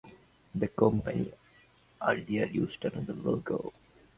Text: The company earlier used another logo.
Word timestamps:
The 0.55 0.67
company 0.67 1.31
earlier 2.01 2.47
used 2.47 2.83
another 2.85 3.13
logo. 3.13 3.71